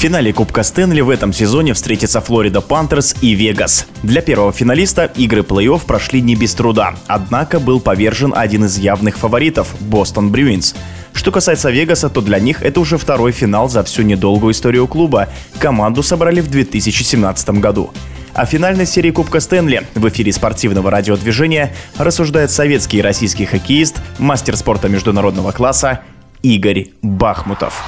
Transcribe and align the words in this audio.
финале 0.00 0.32
Кубка 0.32 0.62
Стэнли 0.62 1.02
в 1.02 1.10
этом 1.10 1.30
сезоне 1.30 1.74
встретятся 1.74 2.22
Флорида 2.22 2.62
Пантерс 2.62 3.16
и 3.20 3.34
Вегас. 3.34 3.86
Для 4.02 4.22
первого 4.22 4.50
финалиста 4.50 5.04
игры 5.14 5.42
плей-офф 5.42 5.82
прошли 5.84 6.22
не 6.22 6.36
без 6.36 6.54
труда, 6.54 6.94
однако 7.06 7.60
был 7.60 7.80
повержен 7.80 8.32
один 8.34 8.64
из 8.64 8.78
явных 8.78 9.18
фаворитов– 9.18 9.74
Бостон 9.80 10.30
Брюинс. 10.30 10.74
Что 11.12 11.30
касается 11.30 11.68
Вегаса, 11.68 12.08
то 12.08 12.22
для 12.22 12.38
них 12.40 12.62
это 12.62 12.80
уже 12.80 12.96
второй 12.96 13.32
финал 13.32 13.68
за 13.68 13.82
всю 13.84 14.00
недолгую 14.00 14.52
историю 14.52 14.86
клуба. 14.86 15.28
Команду 15.58 16.02
собрали 16.02 16.40
в 16.40 16.48
2017 16.48 17.50
году. 17.60 17.90
О 18.32 18.46
финальной 18.46 18.86
серии 18.86 19.10
Кубка 19.10 19.38
Стэнли 19.38 19.86
в 19.94 20.08
эфире 20.08 20.32
спортивного 20.32 20.90
радиодвижения 20.90 21.74
рассуждает 21.98 22.50
советский 22.50 23.00
и 23.00 23.02
российский 23.02 23.44
хоккеист, 23.44 24.00
мастер 24.18 24.56
спорта 24.56 24.88
международного 24.88 25.52
класса 25.52 26.00
Игорь 26.40 26.88
Бахмутов. 27.02 27.84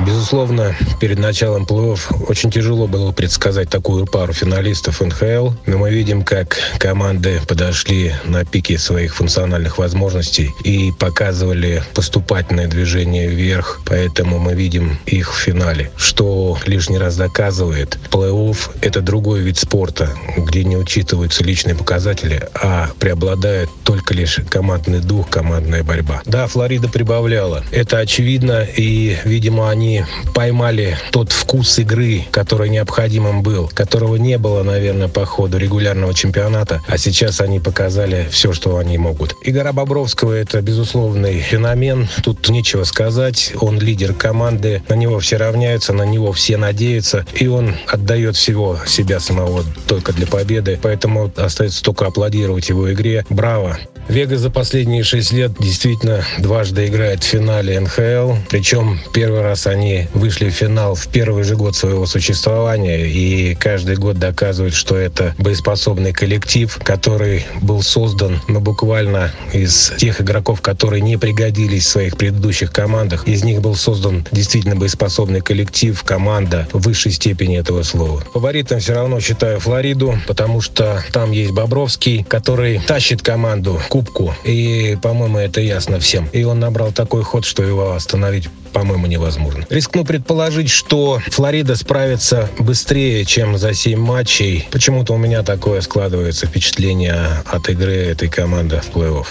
Безусловно, 0.00 0.74
перед 1.00 1.18
началом 1.18 1.64
плей-офф 1.64 2.24
очень 2.28 2.50
тяжело 2.50 2.86
было 2.86 3.12
предсказать 3.12 3.68
такую 3.68 4.06
пару 4.06 4.32
финалистов 4.32 5.00
НХЛ, 5.00 5.50
но 5.66 5.78
мы 5.78 5.90
видим, 5.90 6.22
как 6.24 6.56
команды 6.78 7.40
подошли 7.46 8.14
на 8.24 8.44
пике 8.44 8.78
своих 8.78 9.14
функциональных 9.14 9.78
возможностей 9.78 10.50
и 10.64 10.92
показывали 10.98 11.82
поступательное 11.94 12.68
движение 12.68 13.28
вверх, 13.28 13.80
поэтому 13.84 14.38
мы 14.38 14.54
видим 14.54 14.98
их 15.06 15.32
в 15.34 15.38
финале, 15.38 15.90
что 15.96 16.58
лишний 16.66 16.98
раз 16.98 17.16
доказывает, 17.16 17.98
плей-офф— 18.10 18.56
это 18.80 19.00
другой 19.00 19.40
вид 19.40 19.58
спорта, 19.58 20.10
где 20.36 20.64
не 20.64 20.76
учитываются 20.76 21.44
личные 21.44 21.74
показатели, 21.74 22.48
а 22.54 22.90
преобладает 22.98 23.68
только 23.84 24.14
лишь 24.14 24.40
командный 24.48 25.00
дух, 25.00 25.28
командная 25.28 25.82
борьба. 25.84 26.22
Да, 26.24 26.46
Флорида 26.46 26.88
прибавляла, 26.88 27.62
это 27.70 27.98
очевидно, 27.98 28.64
и, 28.64 29.16
видимо, 29.24 29.70
они 29.82 30.04
поймали 30.32 30.96
тот 31.10 31.32
вкус 31.32 31.80
игры, 31.80 32.24
который 32.30 32.68
необходимым 32.68 33.42
был, 33.42 33.68
которого 33.74 34.14
не 34.14 34.38
было, 34.38 34.62
наверное, 34.62 35.08
по 35.08 35.26
ходу 35.26 35.58
регулярного 35.58 36.14
чемпионата, 36.14 36.80
а 36.86 36.98
сейчас 36.98 37.40
они 37.40 37.58
показали 37.58 38.28
все, 38.30 38.52
что 38.52 38.76
они 38.76 38.96
могут. 38.96 39.34
Игора 39.42 39.72
Бобровского— 39.72 40.32
это 40.34 40.62
безусловный 40.62 41.40
феномен, 41.40 42.08
тут 42.22 42.48
нечего 42.48 42.84
сказать, 42.84 43.52
он 43.60 43.80
лидер 43.80 44.14
команды, 44.14 44.82
на 44.88 44.94
него 44.94 45.18
все 45.18 45.36
равняются, 45.36 45.92
на 45.92 46.04
него 46.04 46.32
все 46.32 46.56
надеются, 46.56 47.26
и 47.34 47.48
он 47.48 47.74
отдает 47.88 48.36
всего 48.36 48.78
себя 48.86 49.18
самого 49.18 49.64
только 49.88 50.12
для 50.12 50.28
победы, 50.28 50.78
поэтому 50.80 51.32
остается 51.36 51.82
только 51.82 52.06
аплодировать 52.06 52.68
его 52.68 52.92
игре. 52.92 53.24
Браво! 53.28 53.78
Вега 54.08 54.36
за 54.36 54.50
последние 54.50 55.04
шесть 55.04 55.32
лет 55.32 55.52
действительно 55.60 56.24
дважды 56.38 56.86
играет 56.86 57.22
в 57.22 57.26
финале 57.26 57.78
НХЛ. 57.80 58.34
Причем 58.50 59.00
первый 59.14 59.42
раз 59.42 59.66
они 59.66 60.08
вышли 60.12 60.50
в 60.50 60.52
финал 60.52 60.94
в 60.94 61.06
первый 61.08 61.44
же 61.44 61.56
год 61.56 61.76
своего 61.76 62.04
существования. 62.06 63.06
И 63.06 63.54
каждый 63.54 63.96
год 63.96 64.18
доказывают, 64.18 64.74
что 64.74 64.96
это 64.96 65.34
боеспособный 65.38 66.12
коллектив, 66.12 66.76
который 66.82 67.46
был 67.62 67.82
создан 67.82 68.40
ну, 68.48 68.60
буквально 68.60 69.32
из 69.52 69.92
тех 69.98 70.20
игроков, 70.20 70.60
которые 70.60 71.00
не 71.00 71.16
пригодились 71.16 71.86
в 71.86 71.90
своих 71.90 72.16
предыдущих 72.16 72.72
командах. 72.72 73.26
Из 73.28 73.44
них 73.44 73.60
был 73.60 73.76
создан 73.76 74.26
действительно 74.32 74.74
боеспособный 74.74 75.40
коллектив, 75.40 76.02
команда 76.02 76.66
в 76.72 76.80
высшей 76.80 77.12
степени 77.12 77.56
этого 77.58 77.82
слова. 77.84 78.22
Фаворитом 78.34 78.80
все 78.80 78.94
равно 78.94 79.20
считаю 79.20 79.60
Флориду, 79.60 80.18
потому 80.26 80.60
что 80.60 81.02
там 81.12 81.30
есть 81.30 81.52
Бобровский, 81.52 82.24
который 82.24 82.80
тащит 82.80 83.22
команду 83.22 83.80
кубку. 83.92 84.34
И, 84.42 84.96
по-моему, 85.02 85.36
это 85.36 85.60
ясно 85.60 86.00
всем. 86.00 86.26
И 86.32 86.44
он 86.44 86.58
набрал 86.60 86.92
такой 86.92 87.22
ход, 87.22 87.44
что 87.44 87.62
его 87.62 87.92
остановить 87.92 88.48
по-моему, 88.72 89.06
невозможно. 89.06 89.66
Рискну 89.68 90.02
предположить, 90.02 90.70
что 90.70 91.20
Флорида 91.26 91.76
справится 91.76 92.48
быстрее, 92.58 93.26
чем 93.26 93.58
за 93.58 93.74
7 93.74 94.00
матчей. 94.00 94.66
Почему-то 94.70 95.12
у 95.12 95.18
меня 95.18 95.42
такое 95.42 95.82
складывается 95.82 96.46
впечатление 96.46 97.42
от 97.44 97.68
игры 97.68 97.92
этой 97.92 98.30
команды 98.30 98.80
в 98.80 98.96
плей-офф. 98.96 99.26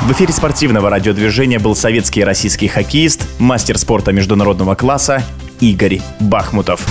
В 0.00 0.12
эфире 0.12 0.32
спортивного 0.32 0.88
радиодвижения 0.88 1.60
был 1.60 1.76
советский 1.76 2.20
и 2.20 2.24
российский 2.24 2.68
хоккеист, 2.68 3.26
мастер 3.38 3.76
спорта 3.76 4.12
международного 4.12 4.76
класса 4.76 5.22
Игорь 5.60 6.00
Бахмутов. 6.20 6.86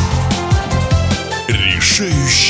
Решающий 1.48 2.43